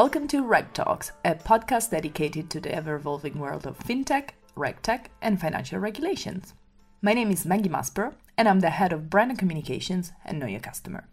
[0.00, 5.06] Welcome to Reg Talks, a podcast dedicated to the ever evolving world of fintech, regtech,
[5.20, 6.54] and financial regulations.
[7.02, 10.46] My name is Maggie Masper, and I'm the head of brand and communications and Know
[10.46, 11.08] Your Customer.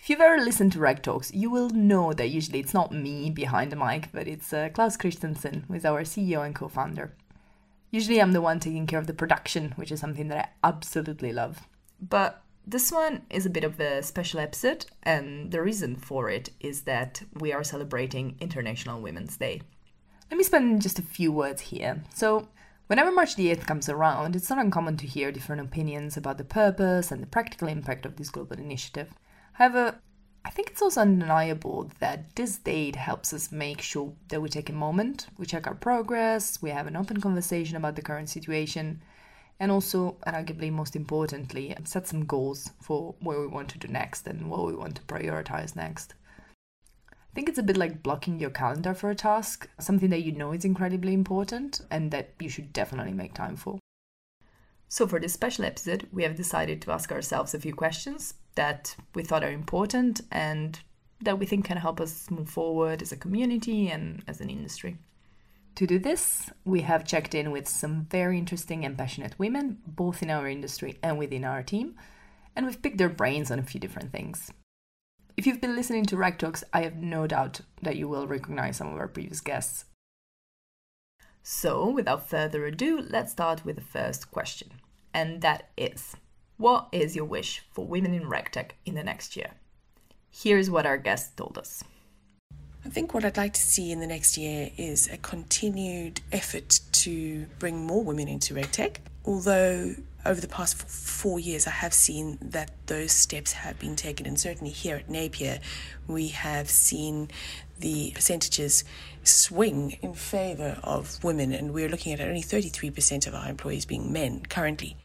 [0.00, 3.28] If you've ever listened to Reg Talks, you will know that usually it's not me
[3.28, 7.14] behind the mic, but it's uh, Klaus Christensen, who is our CEO and co founder.
[7.90, 11.34] Usually I'm the one taking care of the production, which is something that I absolutely
[11.34, 11.68] love.
[12.00, 16.50] But this one is a bit of a special episode, and the reason for it
[16.60, 19.62] is that we are celebrating International Women's Day.
[20.30, 22.02] Let me spend just a few words here.
[22.14, 22.48] So,
[22.86, 26.44] whenever March the 8th comes around, it's not uncommon to hear different opinions about the
[26.44, 29.12] purpose and the practical impact of this global initiative.
[29.54, 29.98] However,
[30.44, 34.70] I think it's also undeniable that this date helps us make sure that we take
[34.70, 39.02] a moment, we check our progress, we have an open conversation about the current situation,
[39.62, 43.86] and also, and arguably most importantly, set some goals for where we want to do
[43.86, 46.14] next and what we want to prioritize next.
[47.08, 50.32] I think it's a bit like blocking your calendar for a task, something that you
[50.32, 53.78] know is incredibly important and that you should definitely make time for.
[54.88, 58.96] So, for this special episode, we have decided to ask ourselves a few questions that
[59.14, 60.80] we thought are important and
[61.20, 64.98] that we think can help us move forward as a community and as an industry.
[65.76, 70.22] To do this, we have checked in with some very interesting and passionate women, both
[70.22, 71.96] in our industry and within our team,
[72.54, 74.52] and we've picked their brains on a few different things.
[75.36, 78.76] If you've been listening to Reg Talks, I have no doubt that you will recognize
[78.76, 79.86] some of our previous guests.
[81.42, 84.72] So, without further ado, let's start with the first question
[85.14, 86.16] and that is
[86.56, 89.52] what is your wish for women in RegTech in the next year?
[90.30, 91.82] Here's what our guest told us.
[92.84, 96.80] I think what I'd like to see in the next year is a continued effort
[96.92, 98.96] to bring more women into RegTech.
[99.24, 99.94] Although
[100.26, 104.38] over the past four years, I have seen that those steps have been taken, and
[104.38, 105.60] certainly here at Napier,
[106.08, 107.30] we have seen
[107.78, 108.82] the percentages
[109.22, 114.12] swing in favour of women, and we're looking at only 33% of our employees being
[114.12, 114.96] men currently.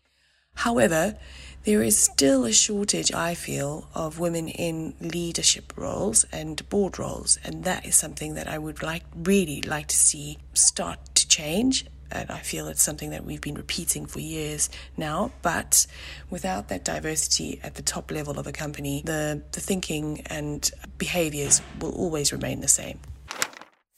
[0.55, 1.15] However,
[1.63, 7.37] there is still a shortage, I feel, of women in leadership roles and board roles,
[7.43, 11.85] and that is something that I would like really like to see start to change.
[12.09, 15.33] And I feel it's something that we've been repeating for years now.
[15.41, 15.85] But
[16.29, 21.61] without that diversity at the top level of a company, the, the thinking and behaviors
[21.81, 22.99] will always remain the same.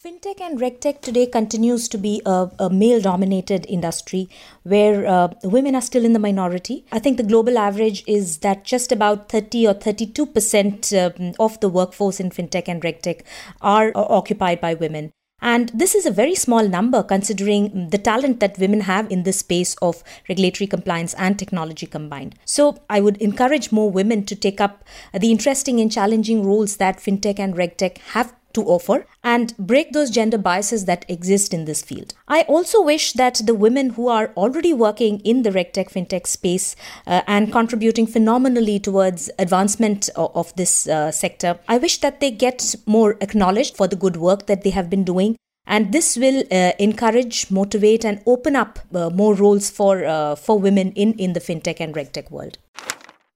[0.01, 4.29] Fintech and regtech today continues to be a, a male dominated industry
[4.63, 6.85] where uh, women are still in the minority.
[6.89, 11.67] I think the global average is that just about 30 or 32% um, of the
[11.67, 13.23] workforce in fintech and regtech
[13.59, 15.11] are uh, occupied by women.
[15.41, 19.39] And this is a very small number considering the talent that women have in this
[19.39, 22.35] space of regulatory compliance and technology combined.
[22.45, 26.99] So I would encourage more women to take up the interesting and challenging roles that
[26.99, 31.81] fintech and regtech have to offer and break those gender biases that exist in this
[31.81, 32.13] field.
[32.27, 36.75] I also wish that the women who are already working in the regtech fintech space
[37.05, 42.31] uh, and contributing phenomenally towards advancement of, of this uh, sector, I wish that they
[42.31, 45.35] get more acknowledged for the good work that they have been doing
[45.69, 50.59] and this will uh, encourage motivate and open up uh, more roles for uh, for
[50.59, 52.57] women in in the fintech and regtech world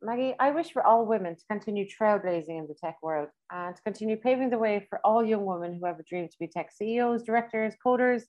[0.05, 3.81] Maggie, I wish for all women to continue trailblazing in the tech world and to
[3.83, 6.71] continue paving the way for all young women who have a dream to be tech
[6.73, 8.23] CEOs, directors, coders.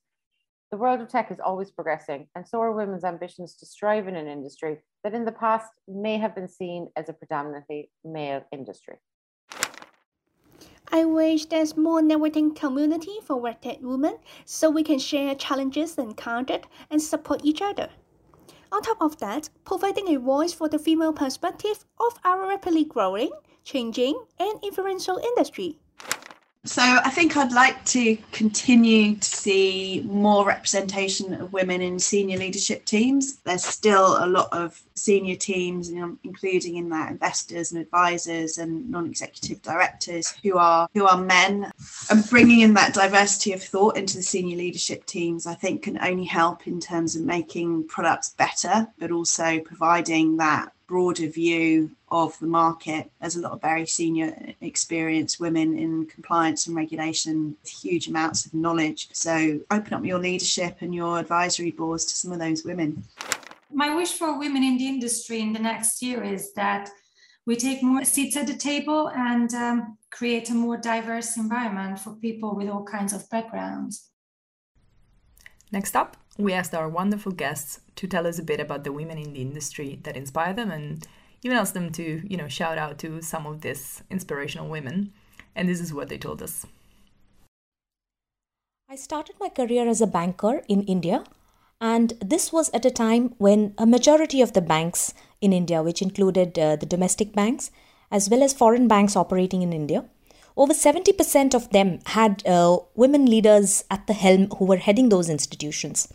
[0.70, 4.14] The world of tech is always progressing, and so are women's ambitions to strive in
[4.14, 8.98] an industry that in the past may have been seen as a predominantly male industry.
[10.92, 16.68] I wish there's more networking community for tech women so we can share challenges encountered
[16.88, 17.88] and support each other.
[18.74, 23.30] On top of that, providing a voice for the female perspective of our rapidly growing,
[23.62, 25.78] changing, and influential industry.
[26.64, 32.36] So I think I'd like to continue to see more representation of women in senior
[32.36, 33.36] leadership teams.
[33.44, 38.58] There's still a lot of senior teams, you know, including in that investors and advisors
[38.58, 41.70] and non-executive directors who are who are men.
[42.10, 45.98] And bringing in that diversity of thought into the senior leadership teams, I think, can
[46.02, 52.38] only help in terms of making products better, but also providing that broader view of
[52.38, 53.10] the market.
[53.20, 58.46] There's a lot of very senior, experienced women in compliance and regulation with huge amounts
[58.46, 59.08] of knowledge.
[59.12, 63.02] So open up your leadership and your advisory boards to some of those women.
[63.76, 66.88] My wish for women in the industry in the next year is that
[67.44, 72.14] we take more seats at the table and um, create a more diverse environment for
[72.14, 74.10] people with all kinds of backgrounds.
[75.72, 79.18] Next up, we asked our wonderful guests to tell us a bit about the women
[79.18, 81.04] in the industry that inspire them and
[81.42, 85.12] even asked them to, you know, shout out to some of these inspirational women.
[85.56, 86.64] And this is what they told us.
[88.88, 91.24] I started my career as a banker in India,
[91.84, 96.00] and this was at a time when a majority of the banks in India, which
[96.00, 97.70] included uh, the domestic banks
[98.10, 100.02] as well as foreign banks operating in India,
[100.56, 105.28] over 70% of them had uh, women leaders at the helm who were heading those
[105.28, 106.08] institutions.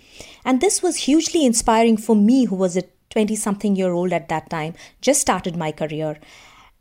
[0.44, 4.30] And this was hugely inspiring for me, who was a 20 something year old at
[4.30, 6.19] that time, just started my career.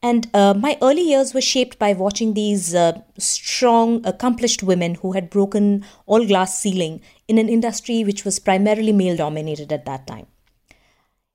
[0.02, 5.12] And uh, my early years were shaped by watching these uh, strong, accomplished women who
[5.12, 10.06] had broken all glass ceiling in an industry which was primarily male dominated at that
[10.06, 10.26] time.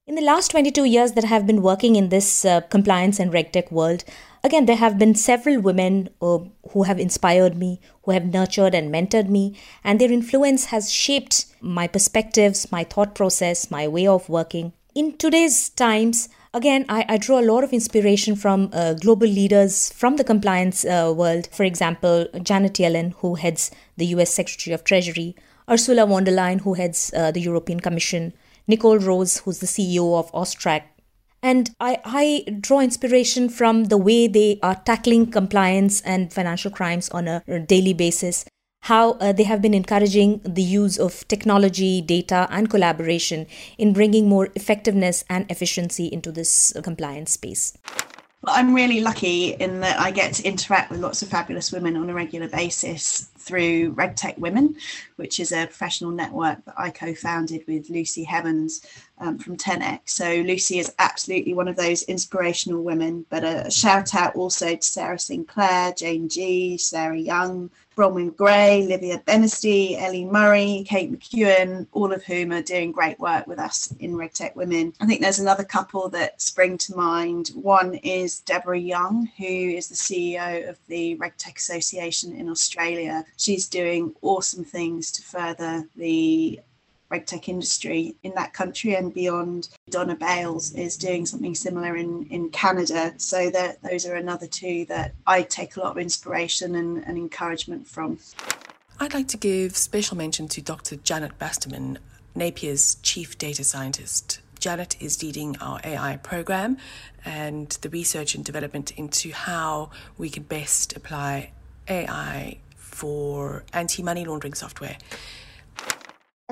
[0.06, 3.32] In the last 22 years that I have been working in this uh, compliance and
[3.32, 4.04] regtech world,
[4.44, 6.40] again, there have been several women uh,
[6.72, 11.46] who have inspired me, who have nurtured and mentored me, and their influence has shaped
[11.62, 14.74] my perspectives, my thought process, my way of working.
[14.94, 19.92] In today's times, again, I, I, draw a lot of inspiration from uh, global leaders
[19.92, 21.48] from the compliance uh, world.
[21.52, 25.36] For example, Janet Yellen, who heads the US Secretary of Treasury,
[25.70, 28.34] Ursula von der Leyen, who heads uh, the European Commission,
[28.68, 30.84] Nicole Rose, who's the CEO of Austrac.
[31.42, 37.10] And I, I draw inspiration from the way they are tackling compliance and financial crimes
[37.10, 38.46] on a daily basis
[38.84, 43.48] how uh, they have been encouraging the use of technology, data, and collaboration
[43.78, 47.78] in bringing more effectiveness and efficiency into this uh, compliance space.
[48.46, 52.10] I'm really lucky in that I get to interact with lots of fabulous women on
[52.10, 54.76] a regular basis through RegTech Women,
[55.16, 58.86] which is a professional network that I co founded with Lucy Heavens
[59.20, 60.02] um, from 10x.
[60.06, 64.82] So, Lucy is absolutely one of those inspirational women, but a shout out also to
[64.82, 72.12] Sarah Sinclair, Jane Jee, Sarah Young, Bronwyn Gray, Livia Benisty, Ellie Murray, Kate McEwen, all
[72.12, 74.94] of whom are doing great work with us in RegTech Women.
[75.00, 77.50] I think there's another couple that spring to mind.
[77.56, 83.26] One is Deborah Young, who is the CEO of the RegTech Association in Australia.
[83.38, 86.60] She's doing awesome things to further the
[87.14, 89.70] regtech industry in that country and beyond.
[89.90, 93.14] Donna Bales is doing something similar in, in Canada.
[93.18, 97.18] So that those are another two that I take a lot of inspiration and, and
[97.18, 98.20] encouragement from.
[99.00, 100.96] I'd like to give special mention to Dr.
[100.98, 101.98] Janet Bastiman,
[102.36, 104.40] Napier's chief data scientist.
[104.60, 106.78] Janet is leading our AI program
[107.26, 111.52] and the research and development into how we can best apply
[111.90, 114.98] AI for anti money laundering software.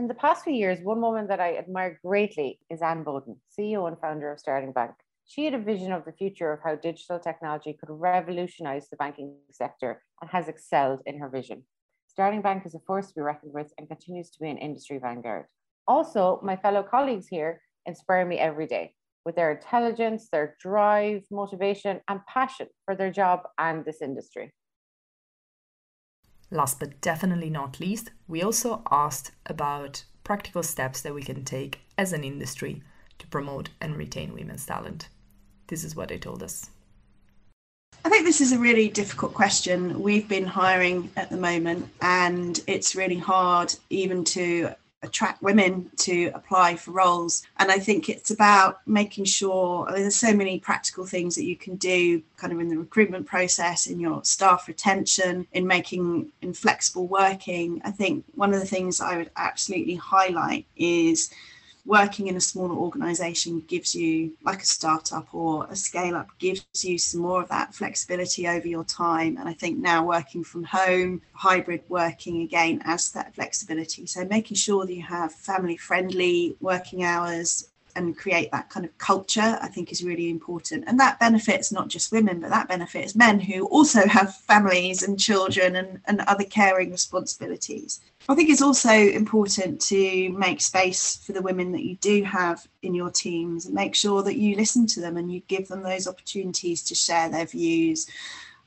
[0.01, 3.87] In the past few years, one woman that I admire greatly is Anne Boden, CEO
[3.87, 4.93] and founder of Starling Bank.
[5.25, 9.35] She had a vision of the future of how digital technology could revolutionize the banking
[9.51, 11.65] sector and has excelled in her vision.
[12.07, 14.97] Starling Bank is a force to be reckoned with and continues to be an industry
[14.97, 15.45] vanguard.
[15.87, 22.01] Also, my fellow colleagues here inspire me every day with their intelligence, their drive, motivation,
[22.07, 24.51] and passion for their job and this industry.
[26.51, 31.79] Last but definitely not least, we also asked about practical steps that we can take
[31.97, 32.83] as an industry
[33.19, 35.07] to promote and retain women's talent.
[35.67, 36.69] This is what they told us.
[38.03, 40.01] I think this is a really difficult question.
[40.01, 44.71] We've been hiring at the moment, and it's really hard even to
[45.03, 47.43] attract women to apply for roles.
[47.57, 51.45] And I think it's about making sure I mean, there's so many practical things that
[51.45, 56.31] you can do kind of in the recruitment process, in your staff retention, in making
[56.41, 57.81] in flexible working.
[57.83, 61.31] I think one of the things I would absolutely highlight is
[61.85, 66.63] working in a smaller organization gives you like a startup or a scale up gives
[66.83, 69.37] you some more of that flexibility over your time.
[69.37, 74.05] And i think now working from home hybrid working again adds that flexibility.
[74.05, 78.97] So making sure that you have family friendly working hours and create that kind of
[78.97, 80.85] culture, I think is really important.
[80.87, 85.19] And that benefits not just women, but that benefits men who also have families and
[85.19, 88.01] children and, and other caring responsibilities.
[88.29, 92.67] I think it's also important to make space for the women that you do have
[92.83, 95.81] in your teams and make sure that you listen to them and you give them
[95.81, 98.07] those opportunities to share their views.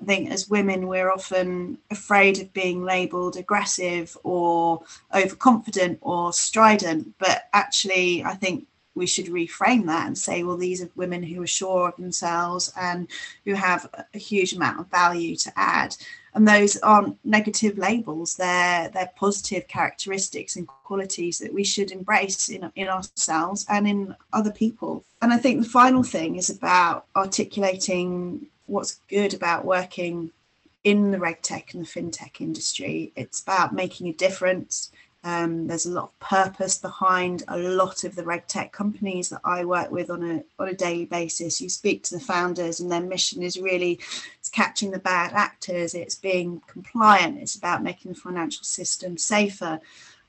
[0.01, 4.83] I think as women, we're often afraid of being labeled aggressive or
[5.15, 7.15] overconfident or strident.
[7.19, 11.43] But actually, I think we should reframe that and say, well, these are women who
[11.43, 13.09] are sure of themselves and
[13.45, 15.97] who have a huge amount of value to add.
[16.35, 22.49] And those aren't negative labels; they're they're positive characteristics and qualities that we should embrace
[22.49, 25.05] in in ourselves and in other people.
[25.23, 30.33] And I think the final thing is about articulating what's good about working
[30.83, 33.13] in the regtech and the fintech industry.
[33.17, 34.91] It's about making a difference
[35.25, 39.65] Um, there's a lot of purpose behind a lot of the regtech companies that I
[39.65, 41.63] work with on a on a daily basis.
[41.63, 43.99] You speak to the founders, and their mission is really
[44.39, 45.95] it's catching the bad actors.
[45.95, 47.39] It's being compliant.
[47.39, 49.81] It's about making the financial system safer.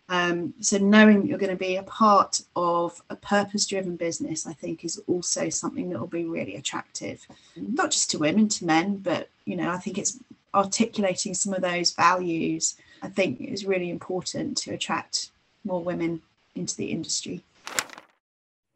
[0.08, 4.54] Um, so knowing that you're going to be a part of a purpose-driven business, I
[4.54, 7.26] think, is also something that will be really attractive,
[7.56, 10.20] not just to women, to men, but you know, I think it's
[10.54, 12.76] articulating some of those values
[13.06, 15.30] I think is really important to attract
[15.64, 16.24] more women
[16.56, 17.44] into the industry.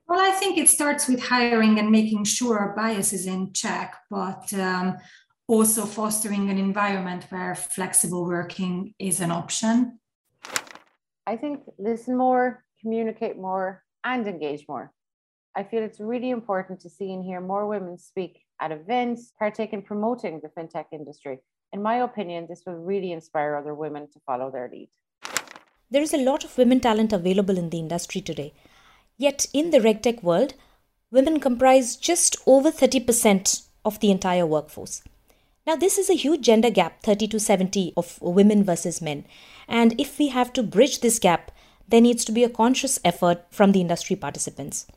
[0.07, 3.95] Well, I think it starts with hiring and making sure our bias is in check,
[4.09, 4.98] but um,
[5.48, 10.00] also fostering an environment where flexible working is an option.
[11.25, 14.91] I think listen more, communicate more, and engage more.
[15.55, 19.74] I feel it's really important to see and hear more women speak at events, partake
[19.74, 21.39] in promoting the fintech industry,
[21.71, 24.89] in my opinion, this will really inspire other women to follow their lead.
[25.91, 28.53] There is a lot of women talent available in the industry today.
[29.17, 30.53] Yet, in the RegTech world,
[31.11, 35.03] women comprise just over 30% of the entire workforce.
[35.65, 39.25] Now, this is a huge gender gap 30 to 70 of women versus men.
[39.67, 41.51] And if we have to bridge this gap,
[41.88, 44.88] there needs to be a conscious effort from the industry participants.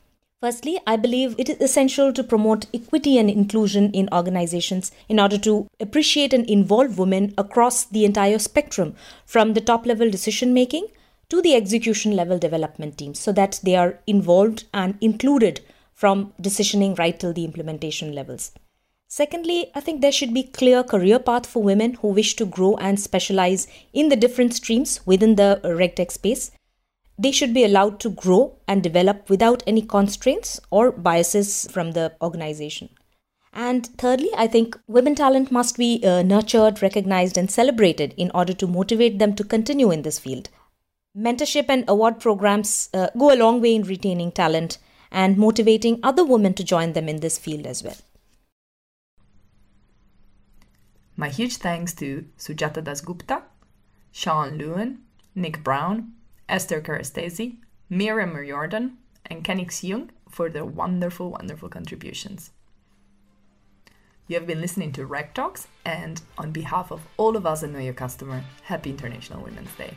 [0.42, 5.38] Firstly, I believe it is essential to promote equity and inclusion in organizations in order
[5.38, 10.88] to appreciate and involve women across the entire spectrum, from the top level decision making
[11.28, 15.60] to the execution level development teams, so that they are involved and included
[15.94, 18.50] from decisioning right till the implementation levels.
[19.06, 22.74] Secondly, I think there should be clear career path for women who wish to grow
[22.78, 26.50] and specialize in the different streams within the RegTech space.
[27.22, 32.16] They should be allowed to grow and develop without any constraints or biases from the
[32.20, 32.88] organization.
[33.52, 38.52] And thirdly, I think women talent must be uh, nurtured, recognized, and celebrated in order
[38.54, 40.48] to motivate them to continue in this field.
[41.16, 44.78] Mentorship and award programs uh, go a long way in retaining talent
[45.12, 47.98] and motivating other women to join them in this field as well.
[51.14, 53.42] My huge thanks to Sujata Dasgupta,
[54.10, 55.02] Sian Lewin,
[55.36, 56.14] Nick Brown,
[56.52, 57.56] Esther Karastasi,
[57.88, 62.50] Miriam Jordan, and Kenix Jung for their wonderful, wonderful contributions.
[64.28, 67.70] You have been listening to Reg Talks, and on behalf of all of us at
[67.70, 69.94] Know Your Customer, happy International Women's Day.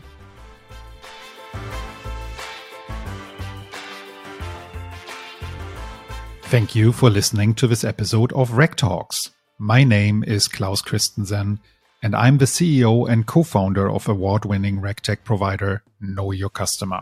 [6.44, 9.32] Thank you for listening to this episode of Reg Talks.
[9.60, 11.60] My name is Klaus Christensen
[12.06, 17.02] and I'm the CEO and co founder of award winning RegTech provider Know Your Customer.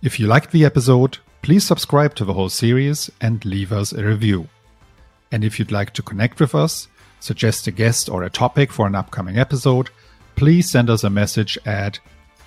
[0.00, 4.04] If you liked the episode, please subscribe to the whole series and leave us a
[4.04, 4.46] review.
[5.32, 6.86] And if you'd like to connect with us,
[7.18, 9.90] suggest a guest or a topic for an upcoming episode,
[10.36, 11.98] please send us a message at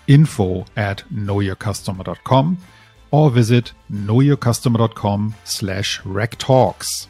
[0.07, 2.57] info at knowyourcustomer.com
[3.11, 7.07] or visit knowyourcustomer.com slash regtalks.